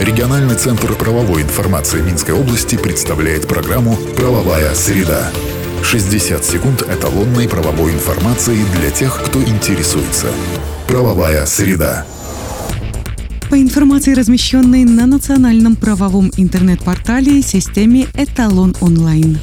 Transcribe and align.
Региональный 0.00 0.56
центр 0.56 0.92
правовой 0.94 1.40
информации 1.40 2.02
Минской 2.02 2.34
области 2.34 2.76
представляет 2.76 3.48
программу 3.48 3.96
«Правовая 4.14 4.74
среда». 4.74 5.30
60 5.82 6.44
секунд 6.44 6.82
эталонной 6.82 7.48
правовой 7.48 7.92
информации 7.92 8.58
для 8.78 8.90
тех, 8.90 9.22
кто 9.24 9.42
интересуется. 9.42 10.26
Правовая 10.86 11.46
среда. 11.46 12.04
По 13.48 13.54
информации, 13.54 14.12
размещенной 14.12 14.84
на 14.84 15.06
национальном 15.06 15.76
правовом 15.76 16.30
интернет-портале 16.36 17.40
системе 17.40 18.06
«Эталон 18.14 18.76
онлайн». 18.82 19.38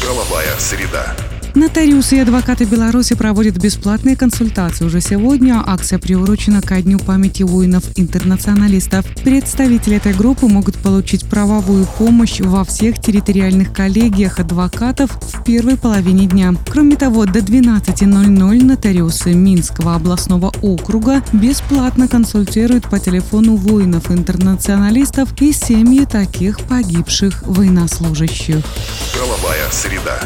Правовая 0.00 0.54
среда. 0.58 1.16
Нотариусы 1.54 2.16
и 2.16 2.20
адвокаты 2.20 2.64
Беларуси 2.64 3.14
проводят 3.14 3.56
бесплатные 3.56 4.16
консультации. 4.16 4.84
Уже 4.84 5.00
сегодня 5.00 5.62
акция 5.64 5.98
приурочена 5.98 6.62
ко 6.62 6.80
Дню 6.80 6.98
памяти 6.98 7.42
воинов-интернационалистов. 7.42 9.04
Представители 9.24 9.96
этой 9.96 10.12
группы 10.12 10.46
могут 10.46 10.76
получить 10.76 11.24
правовую 11.24 11.86
помощь 11.98 12.40
во 12.40 12.64
всех 12.64 13.00
территориальных 13.00 13.72
коллегиях 13.72 14.38
адвокатов 14.38 15.10
в 15.10 15.42
первой 15.44 15.76
половине 15.76 16.26
дня. 16.26 16.54
Кроме 16.70 16.96
того, 16.96 17.24
до 17.24 17.40
12.00 17.40 18.64
нотариусы 18.64 19.32
Минского 19.34 19.94
областного 19.94 20.52
округа 20.62 21.22
бесплатно 21.32 22.08
консультируют 22.08 22.88
по 22.88 22.98
телефону 22.98 23.56
воинов-интернационалистов 23.56 25.30
и 25.40 25.52
семьи 25.52 26.04
таких 26.04 26.60
погибших 26.60 27.42
военнослужащих. 27.46 28.64
Правовая 29.12 29.70
среда. 29.70 30.20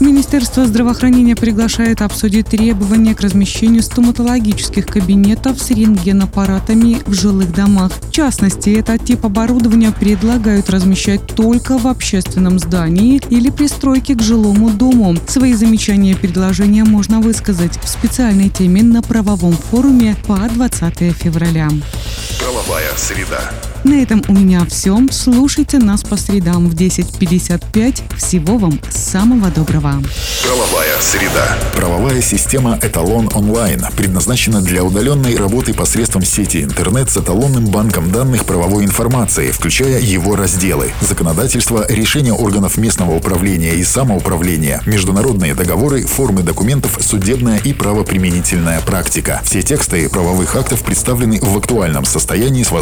Министерство 0.00 0.66
здравоохранения 0.66 1.36
приглашает 1.36 2.00
обсудить 2.00 2.46
требования 2.46 3.14
к 3.14 3.20
размещению 3.20 3.82
стоматологических 3.82 4.86
кабинетов 4.86 5.60
с 5.60 5.70
рентгенаппаратами 5.70 7.02
в 7.04 7.12
жилых 7.12 7.52
домах. 7.52 7.92
В 8.00 8.10
частности, 8.10 8.70
этот 8.70 9.04
тип 9.04 9.26
оборудования 9.26 9.92
предлагают 9.92 10.70
размещать 10.70 11.26
только 11.26 11.76
в 11.76 11.86
общественном 11.86 12.58
здании 12.58 13.20
или 13.28 13.50
пристройке 13.50 14.14
к 14.14 14.22
жилому 14.22 14.70
дому. 14.70 15.16
Свои 15.28 15.52
замечания 15.52 16.12
и 16.12 16.16
предложения 16.16 16.84
можно 16.84 17.20
высказать 17.20 17.78
в 17.82 17.86
специальной 17.86 18.48
теме 18.48 18.82
на 18.82 19.02
правовом 19.02 19.52
форуме 19.52 20.16
по 20.26 20.36
20 20.36 21.14
февраля. 21.14 21.68
Правовая 22.38 22.89
среда. 23.00 23.40
На 23.82 24.02
этом 24.02 24.22
у 24.28 24.32
меня 24.32 24.64
все. 24.66 24.98
Слушайте 25.10 25.78
нас 25.78 26.02
по 26.02 26.16
средам 26.16 26.68
в 26.68 26.74
10.55. 26.74 28.16
Всего 28.18 28.58
вам 28.58 28.78
самого 28.90 29.48
доброго. 29.48 29.94
Правовая 30.44 31.00
среда. 31.00 31.58
Правовая 31.74 32.20
система 32.20 32.78
«Эталон 32.82 33.30
онлайн» 33.32 33.82
предназначена 33.96 34.60
для 34.60 34.84
удаленной 34.84 35.34
работы 35.36 35.72
посредством 35.72 36.22
сети 36.24 36.62
интернет 36.62 37.08
с 37.08 37.16
эталонным 37.16 37.66
банком 37.66 38.12
данных 38.12 38.44
правовой 38.44 38.84
информации, 38.84 39.50
включая 39.50 39.98
его 40.00 40.36
разделы. 40.36 40.92
Законодательство, 41.00 41.86
решения 41.88 42.34
органов 42.34 42.76
местного 42.76 43.14
управления 43.16 43.76
и 43.76 43.84
самоуправления, 43.84 44.82
международные 44.84 45.54
договоры, 45.54 46.04
формы 46.04 46.42
документов, 46.42 46.98
судебная 47.00 47.58
и 47.58 47.72
правоприменительная 47.72 48.80
практика. 48.82 49.40
Все 49.42 49.62
тексты 49.62 50.06
правовых 50.10 50.54
актов 50.54 50.82
представлены 50.82 51.40
в 51.40 51.56
актуальном 51.56 52.04
состоянии 52.04 52.62
с 52.62 52.70